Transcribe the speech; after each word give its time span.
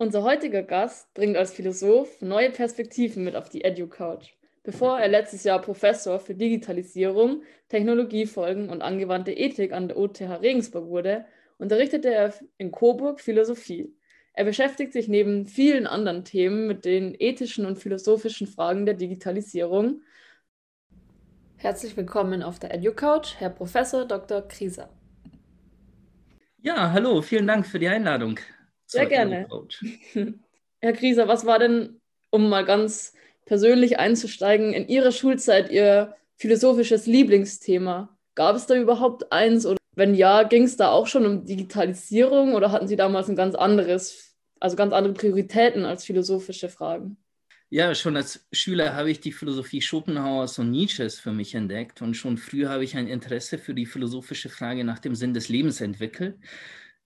Unser 0.00 0.22
heutiger 0.22 0.62
Gast 0.62 1.12
bringt 1.12 1.36
als 1.36 1.52
Philosoph 1.52 2.22
neue 2.22 2.50
Perspektiven 2.50 3.24
mit 3.24 3.34
auf 3.34 3.48
die 3.48 3.64
EduCouch. 3.64 4.36
Bevor 4.62 5.00
er 5.00 5.08
letztes 5.08 5.42
Jahr 5.42 5.60
Professor 5.60 6.20
für 6.20 6.36
Digitalisierung, 6.36 7.42
Technologiefolgen 7.68 8.70
und 8.70 8.80
angewandte 8.80 9.32
Ethik 9.32 9.72
an 9.72 9.88
der 9.88 9.96
OTH 9.96 10.20
Regensburg 10.20 10.86
wurde, 10.86 11.24
unterrichtete 11.58 12.14
er 12.14 12.32
in 12.58 12.70
Coburg 12.70 13.20
Philosophie. 13.20 13.92
Er 14.34 14.44
beschäftigt 14.44 14.92
sich 14.92 15.08
neben 15.08 15.46
vielen 15.46 15.88
anderen 15.88 16.24
Themen 16.24 16.68
mit 16.68 16.84
den 16.84 17.16
ethischen 17.18 17.66
und 17.66 17.80
philosophischen 17.80 18.46
Fragen 18.46 18.86
der 18.86 18.94
Digitalisierung. 18.94 20.02
Herzlich 21.56 21.96
willkommen 21.96 22.44
auf 22.44 22.60
der 22.60 22.72
EduCouch, 22.72 23.34
Herr 23.38 23.50
Professor 23.50 24.04
Dr. 24.04 24.42
Krieser. 24.42 24.90
Ja, 26.58 26.92
hallo, 26.92 27.20
vielen 27.20 27.48
Dank 27.48 27.66
für 27.66 27.80
die 27.80 27.88
Einladung. 27.88 28.38
Sehr 28.88 29.06
gerne. 29.06 29.46
Herr 30.80 30.92
Krieser, 30.94 31.28
was 31.28 31.44
war 31.44 31.58
denn, 31.58 32.00
um 32.30 32.48
mal 32.48 32.64
ganz 32.64 33.12
persönlich 33.44 33.98
einzusteigen, 33.98 34.72
in 34.72 34.88
Ihrer 34.88 35.12
Schulzeit 35.12 35.70
Ihr 35.70 36.16
philosophisches 36.36 37.06
Lieblingsthema? 37.06 38.16
Gab 38.34 38.56
es 38.56 38.66
da 38.66 38.74
überhaupt 38.74 39.30
eins? 39.30 39.66
Oder 39.66 39.76
wenn 39.94 40.14
ja, 40.14 40.42
ging 40.44 40.62
es 40.62 40.76
da 40.76 40.90
auch 40.90 41.06
schon 41.06 41.26
um 41.26 41.44
Digitalisierung 41.44 42.54
oder 42.54 42.72
hatten 42.72 42.88
Sie 42.88 42.96
damals 42.96 43.28
ein 43.28 43.36
ganz 43.36 43.54
anderes, 43.54 44.36
also 44.58 44.76
ganz 44.76 44.92
andere 44.92 45.12
Prioritäten 45.12 45.84
als 45.84 46.04
philosophische 46.04 46.70
Fragen? 46.70 47.18
Ja, 47.70 47.94
schon 47.94 48.16
als 48.16 48.46
Schüler 48.52 48.94
habe 48.94 49.10
ich 49.10 49.20
die 49.20 49.32
Philosophie 49.32 49.82
Schopenhauers 49.82 50.58
und 50.58 50.70
Nietzsches 50.70 51.20
für 51.20 51.32
mich 51.32 51.54
entdeckt 51.54 52.00
und 52.00 52.14
schon 52.14 52.38
früh 52.38 52.64
habe 52.64 52.84
ich 52.84 52.96
ein 52.96 53.06
Interesse 53.06 53.58
für 53.58 53.74
die 53.74 53.84
philosophische 53.84 54.48
Frage 54.48 54.84
nach 54.84 55.00
dem 55.00 55.14
Sinn 55.14 55.34
des 55.34 55.50
Lebens 55.50 55.82
entwickelt. 55.82 56.36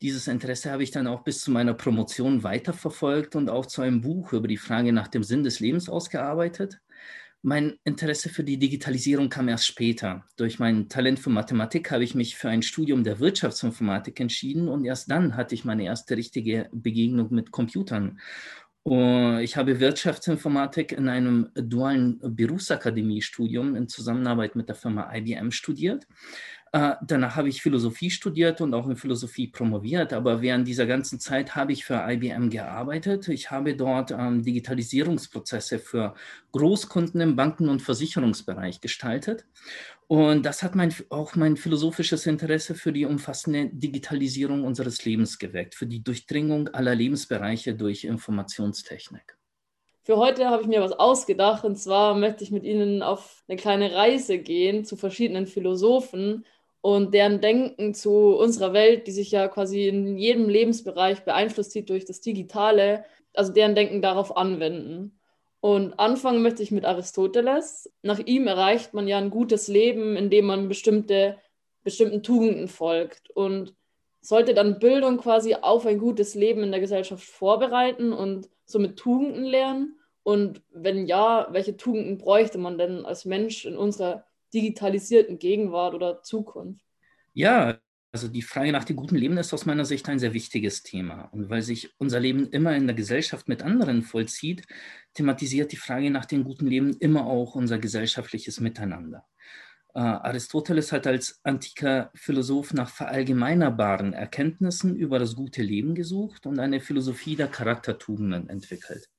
Dieses 0.02 0.26
Interesse 0.26 0.72
habe 0.72 0.82
ich 0.82 0.90
dann 0.90 1.06
auch 1.06 1.22
bis 1.22 1.40
zu 1.42 1.52
meiner 1.52 1.74
Promotion 1.74 2.42
weiterverfolgt 2.42 3.36
und 3.36 3.48
auch 3.48 3.66
zu 3.66 3.82
einem 3.82 4.00
Buch 4.00 4.32
über 4.32 4.48
die 4.48 4.56
Frage 4.56 4.92
nach 4.92 5.06
dem 5.06 5.22
Sinn 5.22 5.44
des 5.44 5.60
Lebens 5.60 5.88
ausgearbeitet. 5.88 6.80
Mein 7.40 7.78
Interesse 7.84 8.28
für 8.28 8.42
die 8.42 8.58
Digitalisierung 8.58 9.28
kam 9.28 9.48
erst 9.48 9.66
später. 9.66 10.24
Durch 10.36 10.58
mein 10.58 10.88
Talent 10.88 11.20
für 11.20 11.30
Mathematik 11.30 11.92
habe 11.92 12.02
ich 12.02 12.16
mich 12.16 12.36
für 12.36 12.48
ein 12.48 12.62
Studium 12.62 13.04
der 13.04 13.20
Wirtschaftsinformatik 13.20 14.18
entschieden 14.18 14.68
und 14.68 14.84
erst 14.84 15.08
dann 15.08 15.36
hatte 15.36 15.54
ich 15.54 15.64
meine 15.64 15.84
erste 15.84 16.16
richtige 16.16 16.68
Begegnung 16.72 17.32
mit 17.32 17.52
Computern. 17.52 18.18
Ich 18.84 19.56
habe 19.56 19.78
Wirtschaftsinformatik 19.78 20.90
in 20.90 21.08
einem 21.08 21.50
dualen 21.54 22.18
Berufsakademiestudium 22.20 23.76
in 23.76 23.88
Zusammenarbeit 23.88 24.56
mit 24.56 24.68
der 24.68 24.74
Firma 24.74 25.14
IBM 25.14 25.52
studiert. 25.52 26.08
Äh, 26.74 26.94
danach 27.02 27.36
habe 27.36 27.50
ich 27.50 27.60
Philosophie 27.60 28.10
studiert 28.10 28.62
und 28.62 28.72
auch 28.72 28.88
in 28.88 28.96
Philosophie 28.96 29.46
promoviert, 29.46 30.14
aber 30.14 30.40
während 30.40 30.66
dieser 30.66 30.86
ganzen 30.86 31.20
Zeit 31.20 31.54
habe 31.54 31.72
ich 31.72 31.84
für 31.84 32.02
IBM 32.08 32.48
gearbeitet. 32.48 33.28
Ich 33.28 33.50
habe 33.50 33.76
dort 33.76 34.10
ähm, 34.10 34.42
Digitalisierungsprozesse 34.42 35.78
für 35.78 36.14
Großkunden 36.52 37.20
im 37.20 37.36
Banken- 37.36 37.68
und 37.68 37.82
Versicherungsbereich 37.82 38.80
gestaltet. 38.80 39.44
Und 40.06 40.46
das 40.46 40.62
hat 40.62 40.74
mein, 40.74 40.94
auch 41.10 41.36
mein 41.36 41.58
philosophisches 41.58 42.26
Interesse 42.26 42.74
für 42.74 42.92
die 42.92 43.04
umfassende 43.04 43.68
Digitalisierung 43.70 44.64
unseres 44.64 45.04
Lebens 45.04 45.38
geweckt, 45.38 45.74
für 45.74 45.86
die 45.86 46.02
Durchdringung 46.02 46.68
aller 46.68 46.94
Lebensbereiche 46.94 47.74
durch 47.74 48.04
Informationstechnik. 48.04 49.36
Für 50.04 50.16
heute 50.16 50.48
habe 50.48 50.62
ich 50.62 50.68
mir 50.68 50.80
was 50.80 50.92
ausgedacht 50.92 51.64
und 51.64 51.76
zwar 51.76 52.14
möchte 52.14 52.44
ich 52.44 52.50
mit 52.50 52.64
Ihnen 52.64 53.02
auf 53.02 53.44
eine 53.46 53.58
kleine 53.58 53.94
Reise 53.94 54.38
gehen 54.38 54.86
zu 54.86 54.96
verschiedenen 54.96 55.46
Philosophen 55.46 56.44
und 56.82 57.14
deren 57.14 57.40
Denken 57.40 57.94
zu 57.94 58.36
unserer 58.36 58.72
Welt, 58.72 59.06
die 59.06 59.12
sich 59.12 59.30
ja 59.30 59.48
quasi 59.48 59.86
in 59.86 60.18
jedem 60.18 60.48
Lebensbereich 60.48 61.24
beeinflusst 61.24 61.70
sieht 61.70 61.88
durch 61.88 62.04
das 62.04 62.20
Digitale, 62.20 63.04
also 63.34 63.52
deren 63.52 63.76
Denken 63.76 64.02
darauf 64.02 64.36
anwenden. 64.36 65.18
Und 65.60 66.00
anfangen 66.00 66.42
möchte 66.42 66.64
ich 66.64 66.72
mit 66.72 66.84
Aristoteles. 66.84 67.88
Nach 68.02 68.18
ihm 68.18 68.48
erreicht 68.48 68.94
man 68.94 69.06
ja 69.06 69.18
ein 69.18 69.30
gutes 69.30 69.68
Leben, 69.68 70.16
indem 70.16 70.46
man 70.46 70.68
bestimmte, 70.68 71.38
bestimmten 71.84 72.24
Tugenden 72.24 72.66
folgt. 72.66 73.30
Und 73.30 73.74
sollte 74.20 74.52
dann 74.52 74.80
Bildung 74.80 75.18
quasi 75.18 75.54
auf 75.54 75.86
ein 75.86 75.98
gutes 75.98 76.34
Leben 76.34 76.64
in 76.64 76.72
der 76.72 76.80
Gesellschaft 76.80 77.22
vorbereiten 77.22 78.12
und 78.12 78.50
somit 78.64 78.96
Tugenden 78.96 79.44
lernen? 79.44 80.00
Und 80.24 80.62
wenn 80.72 81.06
ja, 81.06 81.46
welche 81.52 81.76
Tugenden 81.76 82.18
bräuchte 82.18 82.58
man 82.58 82.76
denn 82.76 83.06
als 83.06 83.24
Mensch 83.24 83.64
in 83.64 83.76
unserer 83.76 84.24
digitalisierten 84.52 85.38
Gegenwart 85.38 85.94
oder 85.94 86.22
Zukunft? 86.22 86.84
Ja, 87.34 87.78
also 88.12 88.28
die 88.28 88.42
Frage 88.42 88.72
nach 88.72 88.84
dem 88.84 88.96
guten 88.96 89.16
Leben 89.16 89.38
ist 89.38 89.54
aus 89.54 89.64
meiner 89.64 89.86
Sicht 89.86 90.06
ein 90.08 90.18
sehr 90.18 90.34
wichtiges 90.34 90.82
Thema. 90.82 91.30
Und 91.32 91.48
weil 91.48 91.62
sich 91.62 91.94
unser 91.98 92.20
Leben 92.20 92.48
immer 92.50 92.76
in 92.76 92.86
der 92.86 92.94
Gesellschaft 92.94 93.48
mit 93.48 93.62
anderen 93.62 94.02
vollzieht, 94.02 94.64
thematisiert 95.14 95.72
die 95.72 95.76
Frage 95.76 96.10
nach 96.10 96.26
dem 96.26 96.44
guten 96.44 96.66
Leben 96.66 96.94
immer 96.98 97.26
auch 97.26 97.54
unser 97.54 97.78
gesellschaftliches 97.78 98.60
Miteinander. 98.60 99.26
Uh, 99.94 100.00
Aristoteles 100.00 100.90
hat 100.90 101.06
als 101.06 101.40
antiker 101.42 102.10
Philosoph 102.14 102.72
nach 102.72 102.88
verallgemeinerbaren 102.88 104.14
Erkenntnissen 104.14 104.96
über 104.96 105.18
das 105.18 105.36
gute 105.36 105.62
Leben 105.62 105.94
gesucht 105.94 106.46
und 106.46 106.58
eine 106.58 106.80
Philosophie 106.80 107.36
der 107.36 107.48
Charaktertugenden 107.48 108.48
entwickelt. 108.48 109.10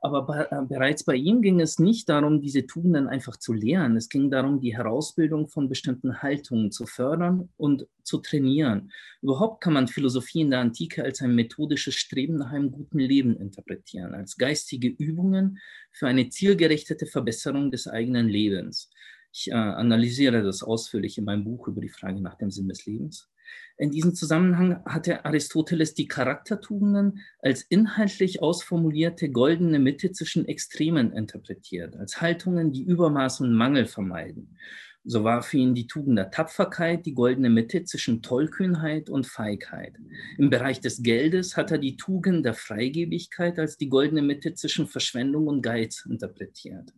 Aber 0.00 0.26
bei, 0.26 0.46
äh, 0.50 0.62
bereits 0.62 1.02
bei 1.02 1.16
ihm 1.16 1.42
ging 1.42 1.60
es 1.60 1.78
nicht 1.78 2.08
darum, 2.08 2.40
diese 2.40 2.66
Tugenden 2.66 3.08
einfach 3.08 3.36
zu 3.36 3.52
lehren. 3.52 3.96
Es 3.96 4.08
ging 4.08 4.30
darum, 4.30 4.60
die 4.60 4.76
Herausbildung 4.76 5.48
von 5.48 5.68
bestimmten 5.68 6.22
Haltungen 6.22 6.70
zu 6.70 6.86
fördern 6.86 7.48
und 7.56 7.86
zu 8.04 8.18
trainieren. 8.18 8.92
Überhaupt 9.22 9.60
kann 9.60 9.72
man 9.72 9.88
Philosophie 9.88 10.42
in 10.42 10.50
der 10.50 10.60
Antike 10.60 11.02
als 11.02 11.20
ein 11.20 11.34
methodisches 11.34 11.96
Streben 11.96 12.36
nach 12.36 12.52
einem 12.52 12.70
guten 12.70 13.00
Leben 13.00 13.36
interpretieren, 13.36 14.14
als 14.14 14.36
geistige 14.36 14.88
Übungen 14.88 15.58
für 15.90 16.06
eine 16.06 16.28
zielgerichtete 16.28 17.06
Verbesserung 17.06 17.72
des 17.72 17.88
eigenen 17.88 18.28
Lebens. 18.28 18.90
Ich 19.32 19.50
äh, 19.50 19.54
analysiere 19.54 20.42
das 20.42 20.62
ausführlich 20.62 21.18
in 21.18 21.24
meinem 21.24 21.44
Buch 21.44 21.66
über 21.66 21.80
die 21.80 21.88
Frage 21.88 22.20
nach 22.20 22.36
dem 22.36 22.50
Sinn 22.50 22.68
des 22.68 22.86
Lebens. 22.86 23.28
In 23.76 23.90
diesem 23.90 24.14
Zusammenhang 24.14 24.82
hatte 24.84 25.24
Aristoteles 25.24 25.94
die 25.94 26.08
Charaktertugenden 26.08 27.20
als 27.40 27.62
inhaltlich 27.62 28.42
ausformulierte 28.42 29.30
goldene 29.30 29.78
Mitte 29.78 30.10
zwischen 30.10 30.46
Extremen 30.46 31.12
interpretiert, 31.12 31.96
als 31.96 32.20
Haltungen, 32.20 32.72
die 32.72 32.82
Übermaß 32.82 33.40
und 33.40 33.52
Mangel 33.54 33.86
vermeiden. 33.86 34.56
So 35.04 35.24
war 35.24 35.42
für 35.42 35.56
ihn 35.56 35.74
die 35.74 35.86
Tugend 35.86 36.18
der 36.18 36.30
Tapferkeit 36.30 37.06
die 37.06 37.14
goldene 37.14 37.48
Mitte 37.48 37.84
zwischen 37.84 38.20
Tollkühnheit 38.20 39.08
und 39.08 39.26
Feigheit. 39.26 39.94
Im 40.36 40.50
Bereich 40.50 40.80
des 40.80 41.02
Geldes 41.02 41.56
hat 41.56 41.70
er 41.70 41.78
die 41.78 41.96
Tugend 41.96 42.44
der 42.44 42.54
Freigebigkeit 42.54 43.58
als 43.58 43.76
die 43.78 43.88
goldene 43.88 44.22
Mitte 44.22 44.54
zwischen 44.54 44.86
Verschwendung 44.86 45.46
und 45.46 45.62
Geiz 45.62 46.04
interpretiert. 46.04 46.92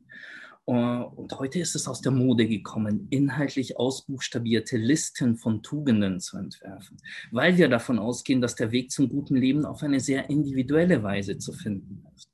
Äh, 0.70 0.72
und 0.72 1.36
heute 1.38 1.58
ist 1.58 1.74
es 1.74 1.88
aus 1.88 2.00
der 2.00 2.12
Mode 2.12 2.46
gekommen, 2.46 3.08
inhaltlich 3.10 3.76
ausbuchstabierte 3.76 4.76
Listen 4.76 5.36
von 5.36 5.62
Tugenden 5.64 6.20
zu 6.20 6.38
entwerfen, 6.38 6.96
weil 7.32 7.56
wir 7.56 7.68
davon 7.68 7.98
ausgehen, 7.98 8.40
dass 8.40 8.54
der 8.54 8.70
Weg 8.70 8.92
zum 8.92 9.08
guten 9.08 9.34
Leben 9.34 9.64
auf 9.64 9.82
eine 9.82 9.98
sehr 9.98 10.30
individuelle 10.30 11.02
Weise 11.02 11.38
zu 11.38 11.52
finden 11.52 12.04
ist. 12.14 12.30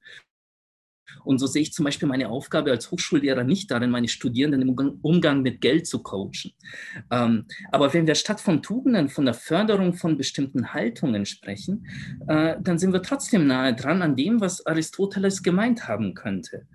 Und 1.24 1.38
so 1.38 1.46
sehe 1.46 1.62
ich 1.62 1.72
zum 1.72 1.84
Beispiel 1.84 2.08
meine 2.08 2.28
Aufgabe 2.28 2.70
als 2.70 2.90
Hochschullehrer 2.90 3.44
nicht 3.44 3.70
darin, 3.70 3.90
meine 3.90 4.08
Studierenden 4.08 4.62
im 4.62 4.98
Umgang 5.02 5.42
mit 5.42 5.60
Geld 5.60 5.86
zu 5.86 6.02
coachen. 6.02 6.52
Ähm, 7.10 7.46
aber 7.72 7.92
wenn 7.92 8.06
wir 8.06 8.14
statt 8.14 8.40
von 8.40 8.62
Tugenden, 8.62 9.08
von 9.08 9.24
der 9.24 9.34
Förderung 9.34 9.94
von 9.94 10.16
bestimmten 10.16 10.72
Haltungen 10.72 11.26
sprechen, 11.26 11.86
äh, 12.28 12.56
dann 12.60 12.78
sind 12.78 12.92
wir 12.92 13.02
trotzdem 13.02 13.46
nahe 13.46 13.74
dran 13.74 14.02
an 14.02 14.16
dem, 14.16 14.40
was 14.40 14.64
Aristoteles 14.66 15.42
gemeint 15.42 15.88
haben 15.88 16.14
könnte. 16.14 16.66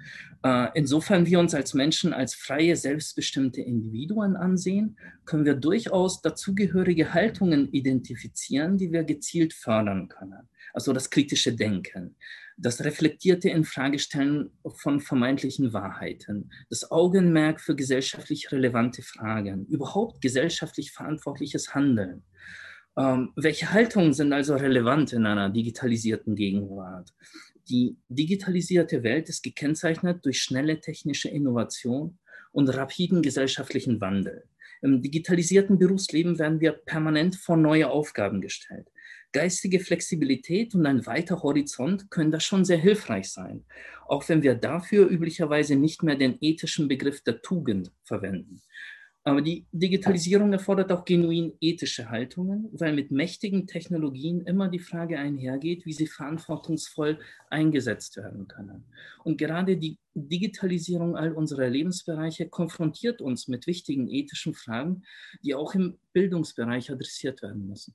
Äh, 0.43 0.69
insofern 0.73 1.25
wir 1.25 1.39
uns 1.39 1.53
als 1.53 1.73
Menschen 1.73 2.13
als 2.13 2.33
freie, 2.33 2.75
selbstbestimmte 2.75 3.61
Individuen 3.61 4.35
ansehen, 4.35 4.97
können 5.25 5.45
wir 5.45 5.55
durchaus 5.55 6.21
dazugehörige 6.21 7.13
Haltungen 7.13 7.71
identifizieren, 7.71 8.77
die 8.77 8.91
wir 8.91 9.03
gezielt 9.03 9.53
fördern 9.53 10.07
können. 10.07 10.49
Also 10.73 10.93
das 10.93 11.09
kritische 11.09 11.53
Denken, 11.53 12.15
das 12.57 12.83
reflektierte 12.83 13.49
Infragestellen 13.49 14.51
von 14.67 14.99
vermeintlichen 14.99 15.73
Wahrheiten, 15.73 16.51
das 16.69 16.91
Augenmerk 16.91 17.59
für 17.61 17.75
gesellschaftlich 17.75 18.51
relevante 18.51 19.01
Fragen, 19.01 19.65
überhaupt 19.65 20.21
gesellschaftlich 20.21 20.91
verantwortliches 20.91 21.73
Handeln. 21.73 22.23
Ähm, 22.97 23.31
welche 23.35 23.71
Haltungen 23.71 24.13
sind 24.13 24.33
also 24.33 24.55
relevant 24.55 25.13
in 25.13 25.25
einer 25.25 25.49
digitalisierten 25.49 26.35
Gegenwart? 26.35 27.09
Die 27.69 27.97
digitalisierte 28.09 29.03
Welt 29.03 29.29
ist 29.29 29.43
gekennzeichnet 29.43 30.25
durch 30.25 30.41
schnelle 30.41 30.81
technische 30.81 31.29
Innovation 31.29 32.17
und 32.51 32.67
rapiden 32.69 33.21
gesellschaftlichen 33.21 34.01
Wandel. 34.01 34.43
Im 34.81 35.01
digitalisierten 35.01 35.77
Berufsleben 35.77 36.39
werden 36.39 36.59
wir 36.59 36.73
permanent 36.73 37.35
vor 37.35 37.55
neue 37.55 37.89
Aufgaben 37.89 38.41
gestellt. 38.41 38.90
Geistige 39.33 39.79
Flexibilität 39.79 40.75
und 40.75 40.85
ein 40.85 41.05
weiter 41.05 41.41
Horizont 41.41 42.11
können 42.11 42.31
da 42.31 42.39
schon 42.39 42.65
sehr 42.65 42.77
hilfreich 42.77 43.31
sein, 43.31 43.63
auch 44.07 44.27
wenn 44.27 44.43
wir 44.43 44.55
dafür 44.55 45.07
üblicherweise 45.07 45.75
nicht 45.75 46.03
mehr 46.03 46.15
den 46.15 46.37
ethischen 46.41 46.87
Begriff 46.87 47.21
der 47.21 47.41
Tugend 47.41 47.91
verwenden. 48.03 48.61
Aber 49.23 49.41
die 49.41 49.67
Digitalisierung 49.71 50.51
erfordert 50.51 50.91
auch 50.91 51.05
genuin 51.05 51.53
ethische 51.61 52.09
Haltungen, 52.09 52.69
weil 52.71 52.93
mit 52.93 53.11
mächtigen 53.11 53.67
Technologien 53.67 54.41
immer 54.41 54.67
die 54.67 54.79
Frage 54.79 55.19
einhergeht, 55.19 55.85
wie 55.85 55.93
sie 55.93 56.07
verantwortungsvoll 56.07 57.19
eingesetzt 57.49 58.17
werden 58.17 58.47
können. 58.47 58.83
Und 59.23 59.37
gerade 59.37 59.77
die 59.77 59.99
Digitalisierung 60.15 61.15
all 61.15 61.33
unserer 61.33 61.69
Lebensbereiche 61.69 62.49
konfrontiert 62.49 63.21
uns 63.21 63.47
mit 63.47 63.67
wichtigen 63.67 64.09
ethischen 64.09 64.55
Fragen, 64.55 65.03
die 65.43 65.53
auch 65.53 65.75
im 65.75 65.99
Bildungsbereich 66.13 66.91
adressiert 66.91 67.43
werden 67.43 67.67
müssen. 67.67 67.93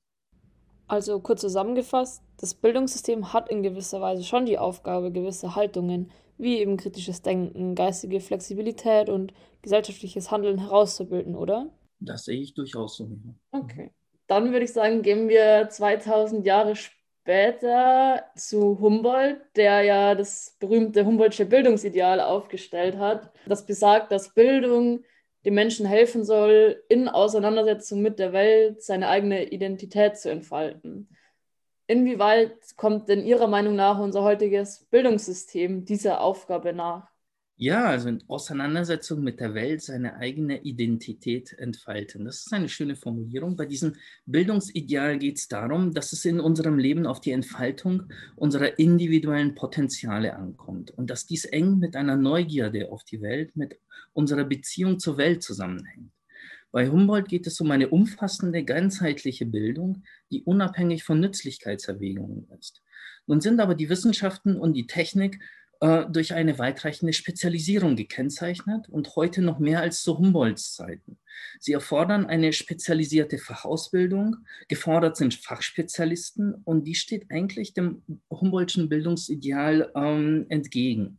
Also 0.88 1.20
kurz 1.20 1.40
zusammengefasst, 1.40 2.22
das 2.38 2.54
Bildungssystem 2.54 3.32
hat 3.32 3.48
in 3.48 3.62
gewisser 3.62 4.00
Weise 4.00 4.22
schon 4.22 4.46
die 4.46 4.58
Aufgabe, 4.58 5.10
gewisse 5.10 5.56
Haltungen 5.56 6.10
wie 6.38 6.58
eben 6.58 6.76
kritisches 6.76 7.22
Denken, 7.22 7.74
geistige 7.74 8.20
Flexibilität 8.20 9.08
und 9.08 9.32
gesellschaftliches 9.62 10.30
Handeln 10.30 10.58
herauszubilden, 10.58 11.34
oder? 11.34 11.70
Das 11.98 12.24
sehe 12.24 12.40
ich 12.40 12.54
durchaus 12.54 12.98
so. 12.98 13.08
Okay. 13.52 13.90
Dann 14.26 14.52
würde 14.52 14.64
ich 14.64 14.72
sagen, 14.72 15.02
gehen 15.02 15.28
wir 15.28 15.68
2000 15.70 16.44
Jahre 16.44 16.74
später 16.76 18.24
zu 18.36 18.78
Humboldt, 18.80 19.40
der 19.56 19.82
ja 19.82 20.14
das 20.14 20.56
berühmte 20.60 21.04
Humboldtsche 21.04 21.46
Bildungsideal 21.46 22.20
aufgestellt 22.20 22.98
hat, 22.98 23.32
das 23.46 23.64
besagt, 23.64 24.12
dass 24.12 24.34
Bildung 24.34 25.04
dem 25.46 25.54
Menschen 25.54 25.86
helfen 25.86 26.24
soll, 26.24 26.82
in 26.88 27.08
Auseinandersetzung 27.08 28.02
mit 28.02 28.18
der 28.18 28.32
Welt 28.32 28.82
seine 28.82 29.08
eigene 29.08 29.44
Identität 29.44 30.18
zu 30.18 30.28
entfalten. 30.28 31.08
Inwieweit 31.86 32.76
kommt 32.76 33.08
denn 33.08 33.24
Ihrer 33.24 33.46
Meinung 33.46 33.76
nach 33.76 34.00
unser 34.00 34.24
heutiges 34.24 34.84
Bildungssystem 34.90 35.84
dieser 35.84 36.20
Aufgabe 36.20 36.72
nach? 36.72 37.15
Ja, 37.58 37.86
also 37.86 38.10
in 38.10 38.22
Auseinandersetzung 38.28 39.22
mit 39.22 39.40
der 39.40 39.54
Welt 39.54 39.80
seine 39.80 40.16
eigene 40.16 40.60
Identität 40.62 41.54
entfalten. 41.54 42.26
Das 42.26 42.40
ist 42.40 42.52
eine 42.52 42.68
schöne 42.68 42.96
Formulierung. 42.96 43.56
Bei 43.56 43.64
diesem 43.64 43.94
Bildungsideal 44.26 45.18
geht 45.18 45.38
es 45.38 45.48
darum, 45.48 45.94
dass 45.94 46.12
es 46.12 46.26
in 46.26 46.38
unserem 46.38 46.78
Leben 46.78 47.06
auf 47.06 47.18
die 47.18 47.30
Entfaltung 47.30 48.12
unserer 48.34 48.78
individuellen 48.78 49.54
Potenziale 49.54 50.36
ankommt 50.36 50.90
und 50.90 51.08
dass 51.08 51.24
dies 51.24 51.46
eng 51.46 51.78
mit 51.78 51.96
einer 51.96 52.16
Neugierde 52.16 52.92
auf 52.92 53.04
die 53.04 53.22
Welt, 53.22 53.56
mit 53.56 53.80
unserer 54.12 54.44
Beziehung 54.44 54.98
zur 54.98 55.16
Welt 55.16 55.42
zusammenhängt. 55.42 56.12
Bei 56.72 56.90
Humboldt 56.90 57.28
geht 57.28 57.46
es 57.46 57.58
um 57.62 57.70
eine 57.70 57.88
umfassende, 57.88 58.64
ganzheitliche 58.64 59.46
Bildung, 59.46 60.02
die 60.30 60.42
unabhängig 60.42 61.04
von 61.04 61.20
Nützlichkeitserwägungen 61.20 62.50
ist. 62.60 62.82
Nun 63.26 63.40
sind 63.40 63.60
aber 63.60 63.74
die 63.74 63.88
Wissenschaften 63.88 64.56
und 64.60 64.74
die 64.74 64.86
Technik 64.86 65.40
äh, 65.80 66.04
durch 66.08 66.34
eine 66.34 66.58
weitreichende 66.58 67.12
Spezialisierung 67.12 67.96
gekennzeichnet 67.96 68.88
und 68.88 69.14
heute 69.16 69.42
noch 69.42 69.58
mehr 69.58 69.80
als 69.80 70.02
zu 70.02 70.18
Humboldts 70.18 70.74
Zeiten. 70.74 71.18
Sie 71.58 71.72
erfordern 71.72 72.26
eine 72.26 72.52
spezialisierte 72.52 73.38
Fachausbildung, 73.38 74.36
gefordert 74.68 75.16
sind 75.16 75.34
Fachspezialisten 75.34 76.54
und 76.64 76.84
die 76.84 76.94
steht 76.94 77.30
eigentlich 77.30 77.74
dem 77.74 78.02
Humboldtschen 78.30 78.88
Bildungsideal 78.88 79.90
ähm, 79.94 80.46
entgegen. 80.48 81.18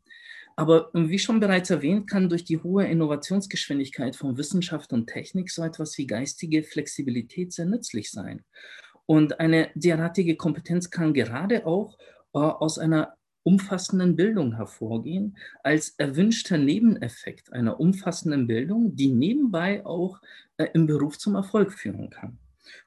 Aber 0.55 0.89
wie 0.93 1.19
schon 1.19 1.39
bereits 1.39 1.69
erwähnt, 1.69 2.09
kann 2.09 2.29
durch 2.29 2.43
die 2.43 2.57
hohe 2.57 2.87
Innovationsgeschwindigkeit 2.87 4.15
von 4.15 4.37
Wissenschaft 4.37 4.91
und 4.91 5.05
Technik 5.05 5.51
so 5.51 5.63
etwas 5.63 5.95
wie 5.99 6.07
geistige 6.07 6.63
Flexibilität 6.63 7.53
sehr 7.53 7.65
nützlich 7.65 8.09
sein. 8.09 8.43
Und 9.05 9.39
eine 9.39 9.69
derartige 9.75 10.35
Kompetenz 10.35 10.89
kann 10.89 11.13
gerade 11.13 11.67
auch 11.67 11.99
äh, 12.33 12.39
aus 12.39 12.79
einer 12.79 13.16
umfassenden 13.47 14.17
Bildung 14.17 14.57
hervorgehen, 14.57 15.37
als 15.63 15.95
erwünschter 15.97 16.57
Nebeneffekt 16.57 17.53
einer 17.53 17.79
umfassenden 17.79 18.45
Bildung, 18.45 18.97
die 18.97 19.07
nebenbei 19.07 19.85
auch 19.85 20.19
äh, 20.57 20.67
im 20.73 20.85
Beruf 20.85 21.17
zum 21.17 21.35
Erfolg 21.35 21.71
führen 21.71 22.09
kann. 22.09 22.37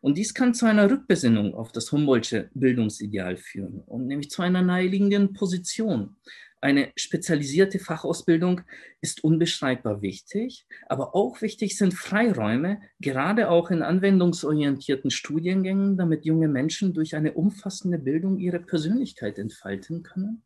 Und 0.03 0.19
dies 0.19 0.35
kann 0.35 0.53
zu 0.53 0.67
einer 0.67 0.91
Rückbesinnung 0.91 1.55
auf 1.55 1.73
das 1.73 1.91
Humboldtsche 1.91 2.51
Bildungsideal 2.53 3.39
führen 3.39 3.81
und 3.87 4.07
nämlich 4.07 4.29
zu 4.29 4.43
einer 4.43 4.61
naheliegenden 4.61 5.33
Position, 5.33 6.17
eine 6.63 6.93
spezialisierte 6.95 7.79
Fachausbildung 7.79 8.61
ist 9.01 9.25
unbeschreibbar 9.25 10.03
wichtig, 10.03 10.67
aber 10.91 11.15
auch 11.15 11.41
wichtig 11.41 11.79
sind 11.79 11.95
Freiräume, 11.95 12.83
gerade 13.01 13.49
auch 13.49 13.71
in 13.71 13.81
anwendungsorientierten 13.83 15.11
Studiengängen, 15.11 15.97
damit 15.97 16.27
junge 16.27 16.49
Menschen 16.49 16.93
durch 16.93 17.17
eine 17.17 17.33
umfassende 17.33 17.99
Bildung 17.99 18.39
ihre 18.39 18.61
Persönlichkeit 18.61 19.39
entfalten 19.39 20.03
können. 20.03 20.43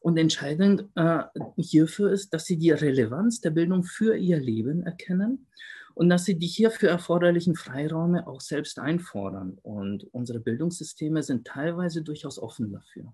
Und 0.00 0.16
entscheidend 0.16 0.88
äh, 0.96 1.22
hierfür 1.58 2.10
ist, 2.10 2.32
dass 2.32 2.46
sie 2.46 2.56
die 2.56 2.70
Relevanz 2.70 3.40
der 3.40 3.50
Bildung 3.50 3.84
für 3.84 4.16
ihr 4.16 4.40
Leben 4.40 4.82
erkennen 4.82 5.46
und 5.94 6.08
dass 6.08 6.24
sie 6.24 6.38
die 6.38 6.46
hierfür 6.46 6.88
erforderlichen 6.88 7.54
Freiräume 7.54 8.26
auch 8.26 8.40
selbst 8.40 8.78
einfordern. 8.78 9.58
Und 9.62 10.04
unsere 10.12 10.40
Bildungssysteme 10.40 11.22
sind 11.22 11.46
teilweise 11.46 12.02
durchaus 12.02 12.38
offen 12.38 12.72
dafür. 12.72 13.12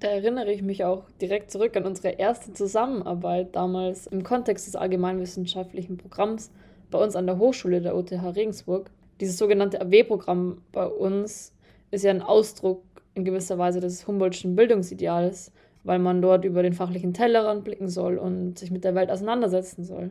Da 0.00 0.08
erinnere 0.08 0.52
ich 0.52 0.62
mich 0.62 0.84
auch 0.84 1.10
direkt 1.20 1.50
zurück 1.50 1.76
an 1.76 1.84
unsere 1.84 2.10
erste 2.10 2.52
Zusammenarbeit 2.52 3.54
damals 3.54 4.06
im 4.06 4.22
Kontext 4.22 4.66
des 4.66 4.76
allgemeinwissenschaftlichen 4.76 5.98
Programms 5.98 6.50
bei 6.90 6.98
uns 6.98 7.16
an 7.16 7.26
der 7.26 7.38
Hochschule 7.38 7.80
der 7.80 7.96
OTH 7.96 8.12
Regensburg. 8.34 8.90
Dieses 9.20 9.36
sogenannte 9.36 9.80
AW-Programm 9.80 10.62
bei 10.72 10.86
uns 10.86 11.54
ist 11.90 12.04
ja 12.04 12.10
ein 12.10 12.22
Ausdruck 12.22 12.82
in 13.14 13.24
gewisser 13.24 13.58
Weise 13.58 13.80
des 13.80 14.06
Humboldtschen 14.06 14.56
Bildungsideals, 14.56 15.52
weil 15.84 15.98
man 15.98 16.22
dort 16.22 16.44
über 16.44 16.62
den 16.62 16.72
fachlichen 16.72 17.14
Tellerrand 17.14 17.64
blicken 17.64 17.88
soll 17.88 18.18
und 18.18 18.58
sich 18.58 18.70
mit 18.70 18.84
der 18.84 18.94
Welt 18.94 19.10
auseinandersetzen 19.10 19.84
soll. 19.84 20.10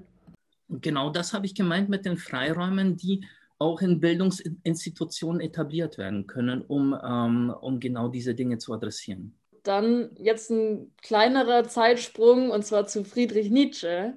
Genau 0.70 1.10
das 1.10 1.34
habe 1.34 1.46
ich 1.46 1.56
gemeint 1.56 1.90
mit 1.90 2.06
den 2.06 2.18
Freiräumen, 2.18 2.96
die 2.96 3.26
auch 3.58 3.82
in 3.82 4.00
Bildungsinstitutionen 4.00 5.42
etabliert 5.42 5.98
werden 5.98 6.28
können, 6.28 6.62
um, 6.62 6.98
ähm, 7.04 7.54
um 7.62 7.80
genau 7.80 8.08
diese 8.08 8.34
Dinge 8.34 8.58
zu 8.58 8.74
adressieren. 8.74 9.36
Dann 9.64 10.12
jetzt 10.16 10.50
ein 10.50 10.92
kleinerer 11.02 11.66
Zeitsprung 11.66 12.50
und 12.52 12.66
zwar 12.66 12.88
zu 12.88 13.04
Friedrich 13.04 13.50
Nietzsche. 13.50 14.14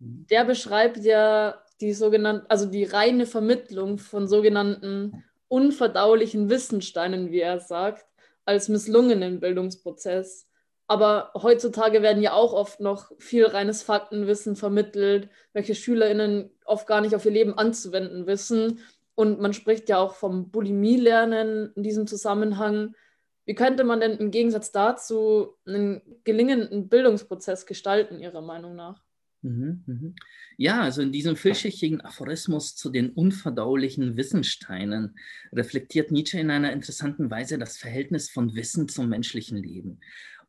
Der 0.00 0.44
beschreibt 0.44 1.04
ja 1.04 1.62
die 1.80 1.92
sogenannte, 1.92 2.50
also 2.50 2.66
die 2.66 2.84
reine 2.84 3.26
Vermittlung 3.26 3.98
von 3.98 4.26
sogenannten 4.26 5.24
unverdaulichen 5.48 6.50
Wissensteinen, 6.50 7.30
wie 7.30 7.40
er 7.40 7.60
sagt, 7.60 8.06
als 8.44 8.68
misslungenen 8.68 9.40
Bildungsprozess. 9.40 10.48
Aber 10.90 11.30
heutzutage 11.40 12.02
werden 12.02 12.20
ja 12.20 12.32
auch 12.32 12.52
oft 12.52 12.80
noch 12.80 13.12
viel 13.16 13.46
reines 13.46 13.80
Faktenwissen 13.80 14.56
vermittelt, 14.56 15.28
welche 15.52 15.76
SchülerInnen 15.76 16.50
oft 16.64 16.88
gar 16.88 17.00
nicht 17.00 17.14
auf 17.14 17.24
ihr 17.24 17.30
Leben 17.30 17.56
anzuwenden 17.56 18.26
wissen. 18.26 18.80
Und 19.14 19.40
man 19.40 19.52
spricht 19.52 19.88
ja 19.88 19.98
auch 19.98 20.16
vom 20.16 20.50
Bulimie-Lernen 20.50 21.70
in 21.76 21.84
diesem 21.84 22.08
Zusammenhang. 22.08 22.96
Wie 23.44 23.54
könnte 23.54 23.84
man 23.84 24.00
denn 24.00 24.18
im 24.18 24.32
Gegensatz 24.32 24.72
dazu 24.72 25.54
einen 25.64 26.02
gelingenden 26.24 26.88
Bildungsprozess 26.88 27.66
gestalten, 27.66 28.18
Ihrer 28.18 28.42
Meinung 28.42 28.74
nach? 28.74 29.00
Mhm, 29.42 29.84
mhm. 29.86 30.14
Ja, 30.56 30.80
also 30.80 31.02
in 31.02 31.12
diesem 31.12 31.36
vielschichtigen 31.36 32.00
Aphorismus 32.00 32.74
zu 32.74 32.90
den 32.90 33.10
unverdaulichen 33.10 34.16
Wissensteinen 34.16 35.16
reflektiert 35.52 36.10
Nietzsche 36.10 36.40
in 36.40 36.50
einer 36.50 36.72
interessanten 36.72 37.30
Weise 37.30 37.58
das 37.58 37.78
Verhältnis 37.78 38.28
von 38.28 38.56
Wissen 38.56 38.88
zum 38.88 39.08
menschlichen 39.08 39.56
Leben. 39.56 40.00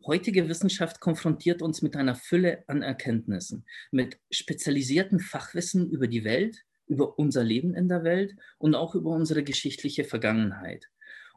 Heutige 0.05 0.49
Wissenschaft 0.49 0.99
konfrontiert 0.99 1.61
uns 1.61 1.81
mit 1.81 1.95
einer 1.95 2.15
Fülle 2.15 2.63
an 2.67 2.81
Erkenntnissen, 2.81 3.65
mit 3.91 4.19
spezialisiertem 4.31 5.19
Fachwissen 5.19 5.89
über 5.89 6.07
die 6.07 6.23
Welt, 6.23 6.63
über 6.87 7.19
unser 7.19 7.43
Leben 7.43 7.75
in 7.75 7.87
der 7.87 8.03
Welt 8.03 8.35
und 8.57 8.73
auch 8.73 8.95
über 8.95 9.11
unsere 9.11 9.43
geschichtliche 9.43 10.03
Vergangenheit. 10.03 10.87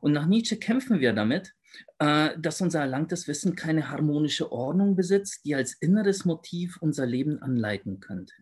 Und 0.01 0.13
nach 0.13 0.27
Nietzsche 0.27 0.57
kämpfen 0.57 1.01
wir 1.01 1.13
damit, 1.13 1.55
äh, 1.99 2.31
dass 2.39 2.61
unser 2.61 2.81
erlangtes 2.81 3.29
Wissen 3.29 3.55
keine 3.55 3.91
harmonische 3.91 4.51
Ordnung 4.51 4.97
besitzt, 4.97 5.45
die 5.45 5.55
als 5.55 5.75
inneres 5.75 6.25
Motiv 6.25 6.79
unser 6.81 7.07
Leben 7.07 7.41
anleiten 7.43 8.01
könnte. 8.01 8.35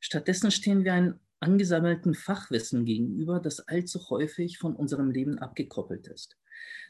Stattdessen 0.00 0.50
stehen 0.50 0.84
wir 0.84 0.92
einem 0.92 1.20
angesammelten 1.40 2.14
Fachwissen 2.14 2.84
gegenüber, 2.84 3.40
das 3.40 3.60
allzu 3.60 4.10
häufig 4.10 4.58
von 4.58 4.76
unserem 4.76 5.10
Leben 5.10 5.38
abgekoppelt 5.38 6.06
ist. 6.06 6.36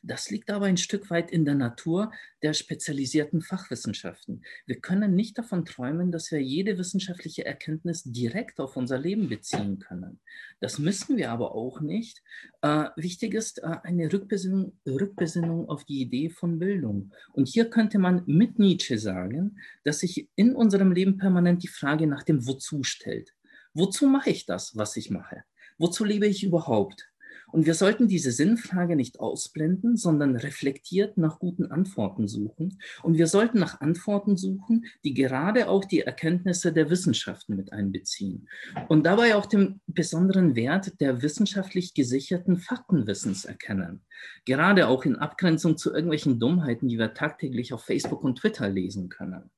Das 0.02 0.30
liegt 0.30 0.50
aber 0.50 0.66
ein 0.66 0.76
Stück 0.76 1.10
weit 1.10 1.30
in 1.30 1.44
der 1.44 1.54
Natur 1.54 2.10
der 2.42 2.54
spezialisierten 2.54 3.42
Fachwissenschaften. 3.42 4.42
Wir 4.66 4.80
können 4.80 5.14
nicht 5.14 5.36
davon 5.36 5.64
träumen, 5.64 6.10
dass 6.10 6.30
wir 6.30 6.40
jede 6.40 6.78
wissenschaftliche 6.78 7.44
Erkenntnis 7.44 8.02
direkt 8.04 8.60
auf 8.60 8.76
unser 8.76 8.98
Leben 8.98 9.28
beziehen 9.28 9.78
können. 9.78 10.20
Das 10.60 10.78
müssen 10.78 11.16
wir 11.16 11.30
aber 11.30 11.54
auch 11.54 11.80
nicht. 11.80 12.22
Äh, 12.62 12.86
wichtig 12.96 13.34
ist 13.34 13.62
äh, 13.62 13.76
eine 13.82 14.10
Rückbesinnung, 14.12 14.78
Rückbesinnung 14.86 15.68
auf 15.68 15.84
die 15.84 16.00
Idee 16.00 16.30
von 16.30 16.58
Bildung. 16.58 17.12
Und 17.32 17.48
hier 17.48 17.68
könnte 17.68 17.98
man 17.98 18.22
mit 18.26 18.58
Nietzsche 18.58 18.98
sagen, 18.98 19.58
dass 19.84 20.00
sich 20.00 20.28
in 20.34 20.54
unserem 20.54 20.92
Leben 20.92 21.18
permanent 21.18 21.62
die 21.62 21.68
Frage 21.68 22.06
nach 22.06 22.22
dem 22.22 22.46
Wozu 22.46 22.82
stellt. 22.84 23.34
Wozu 23.74 24.06
mache 24.06 24.30
ich 24.30 24.46
das, 24.46 24.76
was 24.76 24.96
ich 24.96 25.10
mache? 25.10 25.44
Wozu 25.78 26.04
lebe 26.04 26.26
ich 26.26 26.42
überhaupt? 26.42 27.09
Und 27.52 27.66
wir 27.66 27.74
sollten 27.74 28.08
diese 28.08 28.32
Sinnfrage 28.32 28.96
nicht 28.96 29.20
ausblenden, 29.20 29.96
sondern 29.96 30.36
reflektiert 30.36 31.18
nach 31.18 31.38
guten 31.38 31.70
Antworten 31.70 32.28
suchen. 32.28 32.78
Und 33.02 33.18
wir 33.18 33.26
sollten 33.26 33.58
nach 33.58 33.80
Antworten 33.80 34.36
suchen, 34.36 34.86
die 35.04 35.14
gerade 35.14 35.68
auch 35.68 35.84
die 35.84 36.00
Erkenntnisse 36.00 36.72
der 36.72 36.90
Wissenschaften 36.90 37.56
mit 37.56 37.72
einbeziehen. 37.72 38.48
Und 38.88 39.04
dabei 39.04 39.34
auch 39.34 39.46
den 39.46 39.80
besonderen 39.86 40.54
Wert 40.56 41.00
der 41.00 41.22
wissenschaftlich 41.22 41.94
gesicherten 41.94 42.56
Faktenwissens 42.56 43.44
erkennen. 43.44 44.02
Gerade 44.44 44.88
auch 44.88 45.04
in 45.04 45.16
Abgrenzung 45.16 45.76
zu 45.76 45.92
irgendwelchen 45.92 46.38
Dummheiten, 46.38 46.88
die 46.88 46.98
wir 46.98 47.14
tagtäglich 47.14 47.72
auf 47.72 47.84
Facebook 47.84 48.22
und 48.22 48.38
Twitter 48.38 48.68
lesen 48.68 49.08
können. 49.08 49.50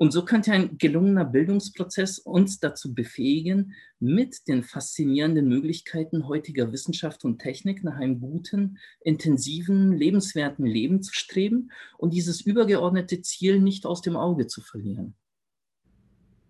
Und 0.00 0.12
so 0.12 0.24
könnte 0.24 0.52
ein 0.52 0.78
gelungener 0.78 1.26
Bildungsprozess 1.26 2.20
uns 2.20 2.58
dazu 2.58 2.94
befähigen, 2.94 3.74
mit 3.98 4.48
den 4.48 4.62
faszinierenden 4.62 5.46
Möglichkeiten 5.46 6.26
heutiger 6.26 6.72
Wissenschaft 6.72 7.22
und 7.26 7.38
Technik 7.38 7.84
nach 7.84 7.96
einem 7.96 8.18
guten, 8.18 8.78
intensiven, 9.02 9.92
lebenswerten 9.92 10.64
Leben 10.64 11.02
zu 11.02 11.12
streben 11.12 11.70
und 11.98 12.14
dieses 12.14 12.40
übergeordnete 12.40 13.20
Ziel 13.20 13.60
nicht 13.60 13.84
aus 13.84 14.00
dem 14.00 14.16
Auge 14.16 14.46
zu 14.46 14.62
verlieren. 14.62 15.12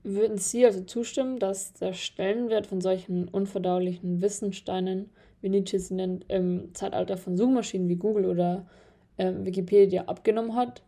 Würden 0.05 0.39
Sie 0.39 0.65
also 0.65 0.85
zustimmen, 0.85 1.41
dass 1.41 1.73
der 1.73 1.93
Stellenwert 1.93 2.69
von 2.69 2.81
solchen 2.81 3.27
unverdaulichen 3.27 4.23
Wissensteinen, 4.23 5.11
wie 5.41 5.49
Nietzsche 5.49 5.81
sie 5.81 5.95
nennt, 5.95 6.25
im 6.29 6.73
Zeitalter 6.73 7.17
von 7.17 7.37
Suchmaschinen 7.37 7.89
wie 7.89 7.97
Google 7.97 8.27
oder 8.27 8.69
äh, 9.17 9.33
Wikipedia 9.41 10.05
abgenommen 10.05 10.55
hat? 10.55 10.85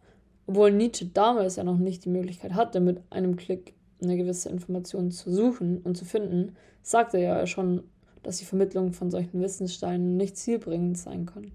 Obwohl 0.47 0.73
Nietzsche 0.73 1.07
damals 1.07 1.57
ja 1.57 1.65
noch 1.65 1.79
nicht 1.79 2.05
die 2.05 2.11
Möglichkeit 2.11 2.55
hatte, 2.55 2.81
mit 2.81 3.01
einem 3.11 3.37
Klick 3.37 3.75
eine 4.03 4.17
gewisse 4.17 4.49
Information 4.49 5.11
zu 5.11 5.33
suchen 5.33 5.79
und 5.79 5.97
zu 5.97 6.05
finden, 6.05 6.57
sagte 6.83 7.19
er 7.19 7.39
ja 7.39 7.47
schon, 7.47 7.85
dass 8.23 8.39
die 8.39 8.45
Vermittlung 8.45 8.93
von 8.93 9.11
solchen 9.11 9.41
Wissenssteinen 9.41 10.17
nicht 10.17 10.37
zielbringend 10.37 10.99
sein 10.99 11.27
kann. 11.27 11.53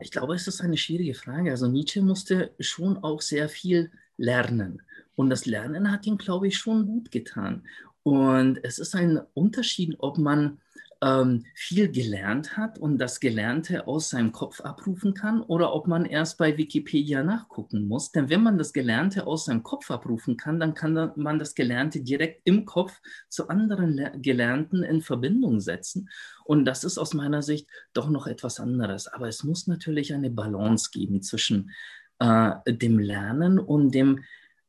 Ich 0.00 0.10
glaube, 0.10 0.34
es 0.34 0.46
ist 0.46 0.60
eine 0.60 0.76
schwierige 0.76 1.14
Frage. 1.14 1.50
Also 1.50 1.68
Nietzsche 1.68 2.02
musste 2.02 2.50
schon 2.58 2.98
auch 2.98 3.20
sehr 3.20 3.48
viel 3.48 3.90
lernen. 4.16 4.82
Und 5.14 5.30
das 5.30 5.46
Lernen 5.46 5.90
hat 5.90 6.06
ihm, 6.06 6.18
glaube 6.18 6.48
ich, 6.48 6.56
schon 6.56 6.86
gut 6.86 7.10
getan. 7.10 7.62
Und 8.02 8.58
es 8.62 8.78
ist 8.78 8.94
ein 8.94 9.20
Unterschied, 9.34 9.96
ob 9.98 10.18
man 10.18 10.58
ähm, 11.02 11.46
viel 11.54 11.90
gelernt 11.90 12.56
hat 12.56 12.78
und 12.78 12.98
das 12.98 13.20
Gelernte 13.20 13.86
aus 13.86 14.10
seinem 14.10 14.32
Kopf 14.32 14.60
abrufen 14.60 15.14
kann 15.14 15.40
oder 15.42 15.74
ob 15.74 15.86
man 15.86 16.04
erst 16.04 16.36
bei 16.36 16.58
Wikipedia 16.58 17.22
nachgucken 17.22 17.88
muss. 17.88 18.12
Denn 18.12 18.28
wenn 18.28 18.42
man 18.42 18.58
das 18.58 18.72
Gelernte 18.72 19.26
aus 19.26 19.46
seinem 19.46 19.62
Kopf 19.62 19.90
abrufen 19.90 20.36
kann, 20.36 20.60
dann 20.60 20.74
kann 20.74 21.12
man 21.16 21.38
das 21.38 21.54
Gelernte 21.54 22.02
direkt 22.02 22.42
im 22.44 22.66
Kopf 22.66 23.00
zu 23.28 23.48
anderen 23.48 23.94
Le 23.94 24.12
Gelernten 24.16 24.82
in 24.82 25.00
Verbindung 25.00 25.60
setzen. 25.60 26.10
Und 26.44 26.66
das 26.66 26.84
ist 26.84 26.98
aus 26.98 27.14
meiner 27.14 27.42
Sicht 27.42 27.68
doch 27.94 28.10
noch 28.10 28.26
etwas 28.26 28.60
anderes. 28.60 29.06
Aber 29.06 29.28
es 29.28 29.42
muss 29.42 29.66
natürlich 29.66 30.12
eine 30.12 30.30
Balance 30.30 30.90
geben 30.92 31.22
zwischen 31.22 31.70
äh, 32.18 32.52
dem 32.66 32.98
Lernen 32.98 33.58
und 33.58 33.94
dem 33.94 34.24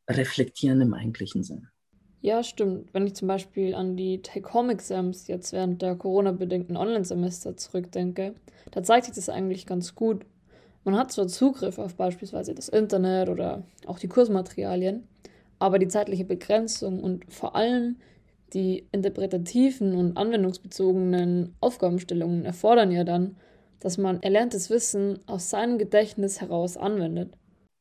Reflektieren 0.10 0.82
im 0.82 0.94
eigentlichen 0.94 1.44
Sinn. 1.44 1.68
Ja, 2.22 2.44
stimmt. 2.44 2.94
Wenn 2.94 3.08
ich 3.08 3.16
zum 3.16 3.28
Beispiel 3.28 3.74
an 3.74 3.98
die 3.98 4.22
Take-Home-Exams 4.22 5.28
jetzt 5.28 5.54
während 5.54 5.82
der 5.82 5.96
Corona-bedingten 5.96 6.78
Online-Semester 6.78 7.58
zurückdenke, 7.58 8.36
da 8.70 8.84
zeigt 8.84 9.06
sich 9.06 9.16
das 9.16 9.28
eigentlich 9.30 9.66
ganz 9.66 9.96
gut. 9.96 10.26
Man 10.84 10.96
hat 10.96 11.12
zwar 11.12 11.28
Zugriff 11.28 11.80
auf 11.80 11.96
beispielsweise 11.96 12.54
das 12.54 12.70
Internet 12.70 13.30
oder 13.30 13.64
auch 13.88 13.98
die 13.98 14.08
Kursmaterialien, 14.08 15.08
aber 15.58 15.80
die 15.80 15.88
zeitliche 15.88 16.26
Begrenzung 16.26 17.00
und 17.04 17.32
vor 17.32 17.56
allem 17.56 17.98
die 18.54 18.88
interpretativen 18.92 19.96
und 19.96 20.18
anwendungsbezogenen 20.18 21.56
Aufgabenstellungen 21.60 22.46
erfordern 22.46 22.92
ja 22.92 23.04
dann, 23.04 23.38
dass 23.80 23.98
man 23.98 24.22
erlerntes 24.22 24.70
Wissen 24.70 25.20
aus 25.26 25.50
seinem 25.50 25.80
Gedächtnis 25.80 26.40
heraus 26.42 26.78
anwendet. 26.78 27.34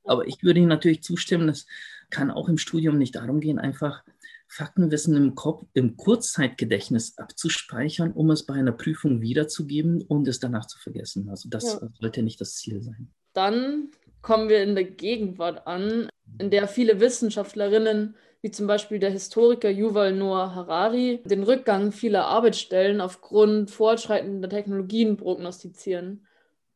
Aber 0.05 0.27
ich 0.27 0.43
würde 0.43 0.61
Ihnen 0.61 0.69
natürlich 0.69 1.03
zustimmen, 1.03 1.49
es 1.49 1.67
kann 2.11 2.31
auch 2.31 2.49
im 2.49 2.59
Studium 2.59 2.99
nicht 2.99 3.17
darum 3.17 3.41
gehen, 3.41 3.59
einfach 3.59 4.03
Faktenwissen 4.49 5.17
im, 5.17 5.35
Kopf, 5.37 5.65
im 5.75 5.97
Kurzzeitgedächtnis 5.97 7.17
abzuspeichern, 7.19 8.13
um 8.13 8.31
es 8.31 8.47
bei 8.47 8.55
einer 8.55 8.73
Prüfung 8.73 9.21
wiederzugeben 9.21 10.03
und 10.03 10.27
es 10.27 10.41
danach 10.41 10.67
zu 10.67 10.79
vergessen. 10.79 11.29
Also 11.29 11.49
das 11.49 11.79
ja. 11.81 11.89
sollte 12.01 12.23
nicht 12.23 12.41
das 12.41 12.57
Ziel 12.57 12.83
sein. 12.83 13.11
Dann 13.33 13.91
kommen 14.23 14.49
wir 14.49 14.63
in 14.63 14.75
der 14.75 14.85
Gegenwart 14.85 15.67
an, 15.69 16.09
in 16.39 16.51
der 16.51 16.67
viele 16.67 17.01
Wissenschaftlerinnen, 17.01 18.17
wie 18.43 18.51
zum 18.51 18.67
Beispiel 18.67 18.99
der 18.99 19.11
Historiker 19.11 19.71
Yuval 19.71 20.15
Noah 20.15 20.55
Harari, 20.55 21.23
den 21.25 21.43
Rückgang 21.43 21.93
vieler 21.93 22.27
Arbeitsstellen 22.27 23.01
aufgrund 23.01 23.71
fortschreitender 23.71 24.49
Technologien 24.49 25.17
prognostizieren. 25.17 26.27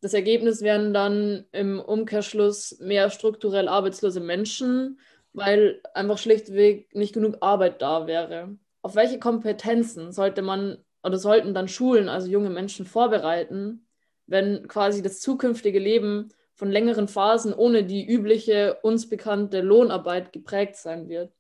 Das 0.01 0.13
Ergebnis 0.13 0.61
wären 0.61 0.93
dann 0.93 1.47
im 1.53 1.81
Umkehrschluss 1.81 2.79
mehr 2.79 3.09
strukturell 3.09 3.69
arbeitslose 3.69 4.21
Menschen, 4.21 4.99
weil 5.35 5.81
einfach 5.93 6.17
schlichtweg 6.17 6.95
nicht 6.95 7.13
genug 7.13 7.39
Arbeit 7.41 7.83
da 7.83 8.07
wäre. 8.07 8.57
Auf 8.83 8.95
welche 8.95 9.19
Kompetenzen 9.19 10.13
sollte 10.13 10.41
man 10.41 10.79
oder 11.03 11.19
sollten 11.19 11.53
dann 11.53 11.69
Schulen, 11.69 12.09
also 12.09 12.29
junge 12.29 12.51
Menschen, 12.51 12.87
vorbereiten, 12.87 13.87
wenn 14.27 14.67
quasi 14.69 15.03
das 15.03 15.21
zukünftige 15.21 15.79
Leben 15.79 16.31
von 16.55 16.71
längeren 16.71 17.09
Phasen 17.09 17.53
ohne 17.53 17.85
die 17.85 18.07
übliche, 18.07 18.79
uns 18.83 19.09
bekannte 19.09 19.61
Lohnarbeit 19.61 20.33
geprägt 20.33 20.77
sein 20.77 21.09
wird? 21.09 21.33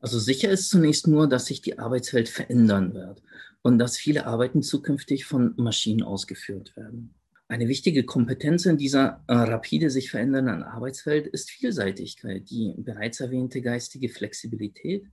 Also 0.00 0.18
sicher 0.18 0.50
ist 0.50 0.68
zunächst 0.68 1.06
nur, 1.06 1.28
dass 1.28 1.46
sich 1.46 1.62
die 1.62 1.78
Arbeitswelt 1.78 2.28
verändern 2.28 2.94
wird 2.94 3.22
und 3.62 3.78
dass 3.78 3.96
viele 3.96 4.26
Arbeiten 4.26 4.62
zukünftig 4.62 5.24
von 5.24 5.54
Maschinen 5.56 6.02
ausgeführt 6.02 6.74
werden. 6.76 7.14
Eine 7.50 7.66
wichtige 7.66 8.04
Kompetenz 8.04 8.64
in 8.64 8.76
dieser 8.76 9.24
äh, 9.26 9.32
rapide 9.34 9.90
sich 9.90 10.08
verändernden 10.08 10.62
Arbeitswelt 10.62 11.26
ist 11.26 11.50
Vielseitigkeit, 11.50 12.48
die 12.48 12.76
bereits 12.78 13.18
erwähnte 13.18 13.60
geistige 13.60 14.08
Flexibilität 14.08 15.04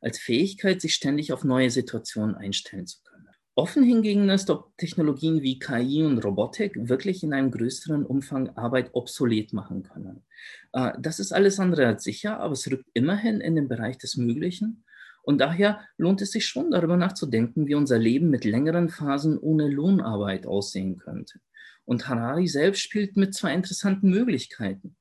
als 0.00 0.18
Fähigkeit, 0.18 0.80
sich 0.80 0.92
ständig 0.92 1.32
auf 1.32 1.44
neue 1.44 1.70
Situationen 1.70 2.34
einstellen 2.34 2.88
zu 2.88 3.00
können. 3.04 3.28
Offen 3.54 3.84
hingegen 3.84 4.28
ist, 4.28 4.50
ob 4.50 4.76
Technologien 4.76 5.42
wie 5.42 5.60
KI 5.60 6.02
und 6.02 6.18
Robotik 6.18 6.72
wirklich 6.74 7.22
in 7.22 7.32
einem 7.32 7.52
größeren 7.52 8.04
Umfang 8.04 8.48
Arbeit 8.56 8.90
obsolet 8.94 9.52
machen 9.52 9.84
können. 9.84 10.24
Äh, 10.72 10.94
das 10.98 11.20
ist 11.20 11.30
alles 11.30 11.60
andere 11.60 11.86
als 11.86 12.02
sicher, 12.02 12.40
aber 12.40 12.54
es 12.54 12.68
rückt 12.68 12.90
immerhin 12.94 13.40
in 13.40 13.54
den 13.54 13.68
Bereich 13.68 13.98
des 13.98 14.16
Möglichen. 14.16 14.82
Und 15.22 15.40
daher 15.40 15.78
lohnt 15.96 16.20
es 16.22 16.32
sich 16.32 16.44
schon 16.44 16.72
darüber 16.72 16.96
nachzudenken, 16.96 17.68
wie 17.68 17.76
unser 17.76 18.00
Leben 18.00 18.30
mit 18.30 18.44
längeren 18.44 18.88
Phasen 18.88 19.38
ohne 19.38 19.68
Lohnarbeit 19.68 20.44
aussehen 20.44 20.96
könnte. 20.96 21.38
Und 21.84 22.08
Harari 22.08 22.48
selbst 22.48 22.80
spielt 22.80 23.16
mit 23.16 23.34
zwei 23.34 23.54
interessanten 23.54 24.10
Möglichkeiten. 24.10 24.96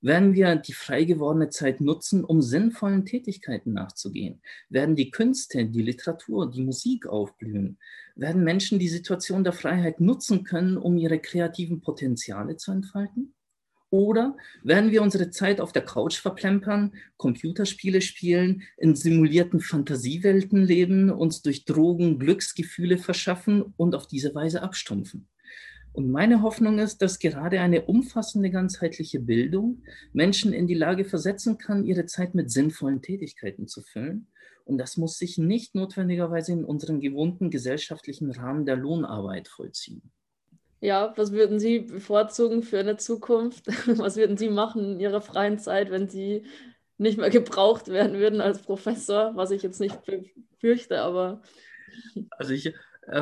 Werden 0.00 0.34
wir 0.34 0.56
die 0.56 0.72
frei 0.72 1.04
gewordene 1.04 1.48
Zeit 1.50 1.80
nutzen, 1.80 2.24
um 2.24 2.42
sinnvollen 2.42 3.06
Tätigkeiten 3.06 3.72
nachzugehen? 3.72 4.42
Werden 4.68 4.96
die 4.96 5.12
Künste, 5.12 5.64
die 5.64 5.82
Literatur, 5.82 6.50
die 6.50 6.62
Musik 6.62 7.06
aufblühen? 7.06 7.78
Werden 8.16 8.42
Menschen 8.42 8.80
die 8.80 8.88
Situation 8.88 9.44
der 9.44 9.52
Freiheit 9.52 10.00
nutzen 10.00 10.42
können, 10.42 10.76
um 10.76 10.98
ihre 10.98 11.20
kreativen 11.20 11.82
Potenziale 11.82 12.56
zu 12.56 12.72
entfalten? 12.72 13.34
Oder 13.90 14.36
werden 14.64 14.90
wir 14.90 15.02
unsere 15.02 15.30
Zeit 15.30 15.60
auf 15.60 15.70
der 15.70 15.84
Couch 15.84 16.16
verplempern, 16.16 16.94
Computerspiele 17.18 18.00
spielen, 18.00 18.62
in 18.78 18.96
simulierten 18.96 19.60
Fantasiewelten 19.60 20.64
leben, 20.64 21.10
uns 21.10 21.42
durch 21.42 21.64
Drogen 21.64 22.18
Glücksgefühle 22.18 22.98
verschaffen 22.98 23.74
und 23.76 23.94
auf 23.94 24.08
diese 24.08 24.34
Weise 24.34 24.62
abstumpfen? 24.62 25.28
Und 25.92 26.10
meine 26.10 26.42
Hoffnung 26.42 26.78
ist, 26.78 27.02
dass 27.02 27.18
gerade 27.18 27.60
eine 27.60 27.82
umfassende 27.82 28.50
ganzheitliche 28.50 29.20
Bildung 29.20 29.82
Menschen 30.12 30.52
in 30.52 30.66
die 30.66 30.74
Lage 30.74 31.04
versetzen 31.04 31.58
kann, 31.58 31.84
ihre 31.84 32.06
Zeit 32.06 32.34
mit 32.34 32.50
sinnvollen 32.50 33.02
Tätigkeiten 33.02 33.68
zu 33.68 33.82
füllen. 33.82 34.26
Und 34.64 34.78
das 34.78 34.96
muss 34.96 35.18
sich 35.18 35.38
nicht 35.38 35.74
notwendigerweise 35.74 36.52
in 36.52 36.64
unserem 36.64 37.00
gewohnten 37.00 37.50
gesellschaftlichen 37.50 38.30
Rahmen 38.30 38.64
der 38.64 38.76
Lohnarbeit 38.76 39.48
vollziehen. 39.48 40.02
Ja, 40.80 41.12
was 41.16 41.32
würden 41.32 41.60
Sie 41.60 41.80
bevorzugen 41.80 42.62
für 42.62 42.80
eine 42.80 42.96
Zukunft? 42.96 43.66
Was 43.98 44.16
würden 44.16 44.36
Sie 44.36 44.48
machen 44.48 44.94
in 44.94 45.00
Ihrer 45.00 45.20
freien 45.20 45.60
Zeit, 45.60 45.92
wenn 45.92 46.08
Sie 46.08 46.42
nicht 46.98 47.18
mehr 47.18 47.30
gebraucht 47.30 47.86
werden 47.88 48.18
würden 48.18 48.40
als 48.40 48.62
Professor, 48.62 49.32
was 49.34 49.50
ich 49.50 49.62
jetzt 49.62 49.80
nicht 49.80 49.96
fürchte, 50.58 51.00
aber. 51.02 51.42
Also 52.30 52.52
ich, 52.52 52.72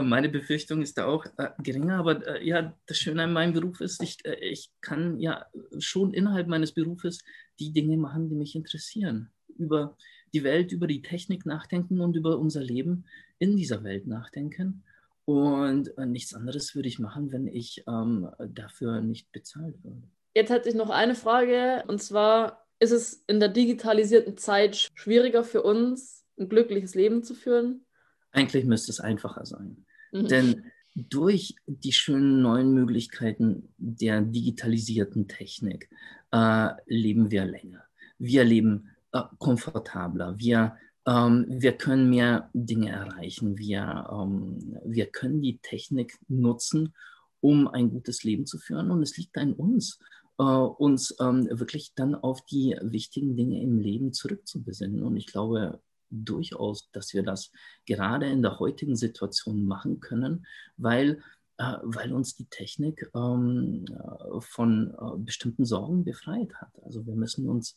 meine 0.03 0.29
Befürchtung 0.29 0.83
ist 0.83 0.99
da 0.99 1.07
auch 1.07 1.25
äh, 1.39 1.49
geringer, 1.63 1.99
aber 1.99 2.27
äh, 2.27 2.47
ja, 2.47 2.77
das 2.87 2.99
Schöne 2.99 3.23
an 3.23 3.33
meinem 3.33 3.55
Beruf 3.55 3.81
ist, 3.81 4.03
ich, 4.03 4.19
äh, 4.25 4.35
ich 4.35 4.71
kann 4.81 5.19
ja 5.19 5.47
schon 5.79 6.13
innerhalb 6.13 6.49
meines 6.49 6.73
Berufes 6.73 7.21
die 7.59 7.73
Dinge 7.73 7.97
machen, 7.97 8.29
die 8.29 8.35
mich 8.35 8.55
interessieren. 8.55 9.31
Über 9.57 9.97
die 10.33 10.45
Welt, 10.45 10.73
über 10.73 10.87
die 10.87 11.03
Technik 11.03 11.47
nachdenken 11.47 12.01
und 12.01 12.15
über 12.15 12.39
unser 12.39 12.63
Leben 12.63 13.05
in 13.39 13.57
dieser 13.57 13.83
Welt 13.83 14.07
nachdenken. 14.07 14.85
Und 15.25 15.97
äh, 15.97 16.07
nichts 16.07 16.35
anderes 16.35 16.75
würde 16.75 16.89
ich 16.89 16.99
machen, 16.99 17.33
wenn 17.33 17.47
ich 17.47 17.83
ähm, 17.89 18.29
dafür 18.49 19.01
nicht 19.01 19.33
bezahlt 19.33 19.83
würde. 19.83 20.03
Jetzt 20.35 20.51
hätte 20.51 20.69
ich 20.69 20.75
noch 20.75 20.91
eine 20.91 21.15
Frage, 21.15 21.85
und 21.89 22.03
zwar 22.03 22.67
ist 22.81 22.93
es 22.93 23.25
in 23.27 23.41
der 23.41 23.49
digitalisierten 23.49 24.37
Zeit 24.37 24.89
schwieriger 24.95 25.43
für 25.43 25.63
uns, 25.63 26.25
ein 26.39 26.49
glückliches 26.49 26.95
Leben 26.95 27.23
zu 27.23 27.35
führen? 27.35 27.85
Eigentlich 28.33 28.65
müsste 28.65 28.93
es 28.93 29.01
einfacher 29.01 29.45
sein. 29.45 29.85
Mhm. 30.13 30.29
Denn 30.29 30.65
durch 30.95 31.55
die 31.67 31.93
schönen 31.93 32.43
neuen 32.43 32.75
Möglichkeiten 32.75 33.73
der 33.79 34.21
digitalisierten 34.23 35.29
Technik 35.29 35.89
äh, 36.33 36.71
leben 36.87 37.31
wir 37.31 37.45
länger. 37.45 37.85
Wir 38.19 38.45
leben 38.45 38.91
äh, 39.13 39.23
komfortabler. 39.39 40.39
Wir, 40.39 40.77
ähm, 41.07 41.47
wir 41.49 41.73
können 41.73 42.11
mehr 42.11 42.51
Dinge 42.53 42.91
erreichen. 42.91 43.59
Wir, 43.59 44.09
ähm, 44.13 44.79
wir 44.85 45.07
können 45.07 45.41
die 45.41 45.59
Technik 45.59 46.19
nutzen, 46.29 46.95
um 47.41 47.69
ein 47.69 47.91
gutes 47.91 48.25
Leben 48.25 48.47
zu 48.47 48.59
führen. 48.59 48.91
Und 48.91 49.03
es 49.03 49.17
liegt 49.17 49.39
an 49.39 49.53
uns, 49.53 49.99
äh, 50.39 50.43
uns 50.43 51.15
ähm, 51.21 51.49
wirklich 51.51 51.93
dann 51.95 52.15
auf 52.15 52.45
die 52.45 52.77
wichtigen 52.83 53.37
Dinge 53.37 53.63
im 53.63 53.79
Leben 53.79 54.13
zurückzubesinnen. 54.13 55.03
Und 55.03 55.17
ich 55.17 55.27
glaube 55.27 55.81
durchaus, 56.11 56.91
dass 56.93 57.15
wir 57.15 57.23
das 57.23 57.53
gerade 57.87 58.27
in 58.27 58.43
der 58.43 58.59
heutigen 58.59 58.97
Situation 58.97 59.65
machen 59.65 60.01
können, 60.01 60.47
weil 60.77 61.23
äh, 61.61 61.77
weil 61.83 62.13
uns 62.13 62.35
die 62.37 62.47
Technik 62.47 63.11
ähm, 63.15 63.85
äh, 63.89 64.41
von 64.41 64.95
äh, 64.95 65.19
bestimmten 65.19 65.67
Sorgen 65.67 66.05
befreit 66.05 66.55
hat. 66.55 66.73
Also 66.83 67.07
wir 67.07 67.15
müssen 67.15 67.49
uns 67.49 67.75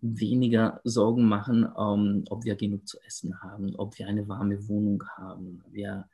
weniger 0.00 0.80
Sorgen 0.84 1.24
machen, 1.24 1.68
ähm, 1.78 2.24
ob 2.30 2.44
wir 2.44 2.56
genug 2.56 2.88
zu 2.88 2.98
essen 3.06 3.42
haben, 3.42 3.76
ob 3.76 3.98
wir 3.98 4.06
eine 4.06 4.28
warme 4.28 4.66
Wohnung 4.68 5.04
haben. 5.16 5.62
Wir 5.70 6.08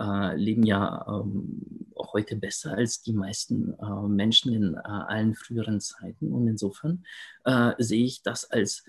äh, 0.00 0.36
leben 0.36 0.64
ja 0.64 1.04
ähm, 1.08 1.60
heute 1.96 2.36
besser 2.36 2.74
als 2.74 3.02
die 3.02 3.12
meisten 3.12 3.74
äh, 3.80 4.08
Menschen 4.08 4.52
in 4.52 4.74
äh, 4.74 4.78
allen 4.78 5.34
früheren 5.34 5.80
Zeiten. 5.80 6.32
Und 6.32 6.46
insofern 6.46 7.04
äh, 7.44 7.72
sehe 7.78 8.04
ich 8.04 8.22
das 8.22 8.50
als 8.50 8.84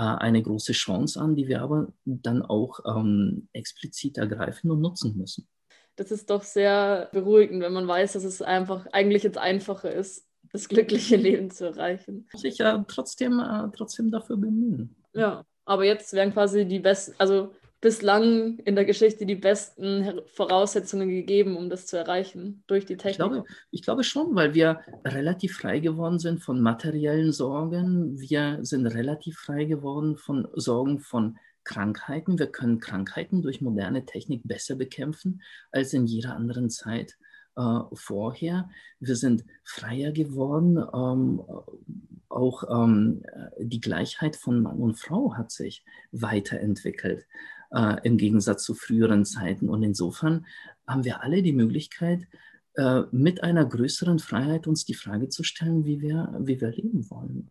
eine 0.00 0.42
große 0.42 0.72
Chance 0.72 1.20
an, 1.20 1.36
die 1.36 1.48
wir 1.48 1.62
aber 1.62 1.92
dann 2.04 2.42
auch 2.42 2.80
ähm, 2.86 3.48
explizit 3.52 4.18
ergreifen 4.18 4.70
und 4.70 4.80
nutzen 4.80 5.16
müssen. 5.16 5.48
Das 5.96 6.10
ist 6.10 6.30
doch 6.30 6.42
sehr 6.42 7.08
beruhigend, 7.12 7.62
wenn 7.62 7.72
man 7.72 7.86
weiß, 7.86 8.14
dass 8.14 8.24
es 8.24 8.40
einfach 8.40 8.86
eigentlich 8.92 9.22
jetzt 9.22 9.38
einfacher 9.38 9.92
ist, 9.92 10.26
das 10.52 10.68
glückliche 10.68 11.16
Leben 11.16 11.50
zu 11.50 11.66
erreichen. 11.66 12.26
Muss 12.32 12.44
ich 12.44 12.58
ja 12.58 12.84
trotzdem, 12.88 13.38
äh, 13.38 13.68
trotzdem 13.76 14.10
dafür 14.10 14.36
bemühen. 14.36 14.96
Ja, 15.12 15.44
aber 15.64 15.84
jetzt 15.84 16.12
werden 16.12 16.32
quasi 16.32 16.64
die 16.64 16.78
besten, 16.78 17.14
also 17.18 17.52
bislang 17.80 18.58
in 18.58 18.74
der 18.74 18.84
Geschichte 18.84 19.24
die 19.24 19.36
besten 19.36 20.20
Voraussetzungen 20.26 21.08
gegeben, 21.08 21.56
um 21.56 21.70
das 21.70 21.86
zu 21.86 21.96
erreichen 21.96 22.62
durch 22.66 22.84
die 22.84 22.96
Technik? 22.96 23.12
Ich 23.12 23.16
glaube, 23.18 23.44
ich 23.70 23.82
glaube 23.82 24.04
schon, 24.04 24.34
weil 24.34 24.54
wir 24.54 24.80
relativ 25.04 25.56
frei 25.56 25.80
geworden 25.80 26.18
sind 26.18 26.42
von 26.42 26.60
materiellen 26.60 27.32
Sorgen. 27.32 28.18
Wir 28.20 28.58
sind 28.62 28.86
relativ 28.86 29.38
frei 29.38 29.64
geworden 29.64 30.16
von 30.16 30.46
Sorgen 30.54 31.00
von 31.00 31.38
Krankheiten. 31.64 32.38
Wir 32.38 32.48
können 32.48 32.80
Krankheiten 32.80 33.42
durch 33.42 33.60
moderne 33.60 34.04
Technik 34.04 34.42
besser 34.44 34.76
bekämpfen 34.76 35.42
als 35.70 35.92
in 35.94 36.06
jeder 36.06 36.34
anderen 36.36 36.68
Zeit 36.68 37.16
äh, 37.56 37.78
vorher. 37.94 38.68
Wir 38.98 39.16
sind 39.16 39.44
freier 39.64 40.12
geworden. 40.12 40.76
Ähm, 40.76 41.42
auch 42.28 42.62
ähm, 42.70 43.24
die 43.58 43.80
Gleichheit 43.80 44.36
von 44.36 44.62
Mann 44.62 44.78
und 44.78 44.98
Frau 44.98 45.34
hat 45.34 45.50
sich 45.50 45.84
weiterentwickelt 46.12 47.26
äh, 47.72 47.96
im 48.02 48.16
Gegensatz 48.16 48.64
zu 48.64 48.74
früheren 48.74 49.24
Zeiten. 49.24 49.68
Und 49.68 49.82
insofern 49.82 50.46
haben 50.86 51.04
wir 51.04 51.22
alle 51.22 51.42
die 51.42 51.52
Möglichkeit, 51.52 52.26
äh, 52.74 53.02
mit 53.10 53.42
einer 53.42 53.64
größeren 53.64 54.18
Freiheit 54.18 54.66
uns 54.66 54.84
die 54.84 54.94
Frage 54.94 55.28
zu 55.28 55.42
stellen, 55.42 55.84
wie 55.84 56.00
wir, 56.00 56.34
wie 56.40 56.60
wir 56.60 56.70
leben 56.70 57.10
wollen. 57.10 57.48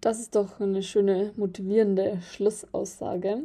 Das 0.00 0.20
ist 0.20 0.34
doch 0.36 0.60
eine 0.60 0.82
schöne, 0.82 1.32
motivierende 1.36 2.18
Schlussaussage. 2.30 3.44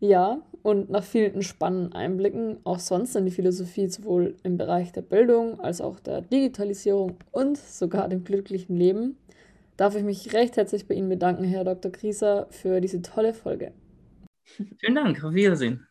Ja, 0.00 0.42
und 0.62 0.90
nach 0.90 1.04
vielen 1.04 1.42
spannenden 1.42 1.92
Einblicken 1.92 2.58
auch 2.64 2.80
sonst 2.80 3.14
in 3.14 3.24
die 3.24 3.30
Philosophie, 3.30 3.86
sowohl 3.88 4.36
im 4.42 4.56
Bereich 4.56 4.92
der 4.92 5.02
Bildung 5.02 5.60
als 5.60 5.80
auch 5.80 6.00
der 6.00 6.22
Digitalisierung 6.22 7.16
und 7.30 7.56
sogar 7.56 8.08
dem 8.08 8.24
glücklichen 8.24 8.76
Leben, 8.76 9.16
darf 9.76 9.94
ich 9.94 10.02
mich 10.02 10.32
recht 10.32 10.56
herzlich 10.56 10.88
bei 10.88 10.94
Ihnen 10.94 11.08
bedanken, 11.08 11.44
Herr 11.44 11.64
Dr. 11.64 11.92
Grieser, 11.92 12.48
für 12.50 12.80
diese 12.80 13.00
tolle 13.02 13.32
Folge. 13.32 13.72
Vielen 14.78 14.94
Dank, 14.94 15.24
auf 15.24 15.32
Wiedersehen. 15.34 15.86